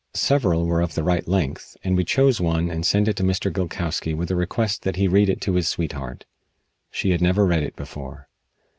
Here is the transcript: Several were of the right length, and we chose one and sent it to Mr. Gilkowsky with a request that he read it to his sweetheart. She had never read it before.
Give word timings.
Several 0.15 0.65
were 0.65 0.81
of 0.81 0.95
the 0.95 1.03
right 1.03 1.27
length, 1.27 1.77
and 1.83 1.95
we 1.95 2.03
chose 2.03 2.41
one 2.41 2.71
and 2.71 2.83
sent 2.83 3.07
it 3.07 3.15
to 3.17 3.23
Mr. 3.23 3.53
Gilkowsky 3.53 4.15
with 4.15 4.31
a 4.31 4.35
request 4.35 4.81
that 4.81 4.95
he 4.95 5.07
read 5.07 5.29
it 5.29 5.39
to 5.41 5.53
his 5.53 5.67
sweetheart. 5.67 6.25
She 6.89 7.11
had 7.11 7.21
never 7.21 7.45
read 7.45 7.61
it 7.61 7.75
before. 7.75 8.27